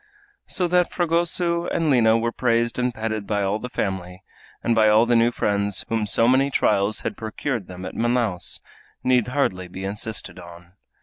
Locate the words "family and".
3.69-4.73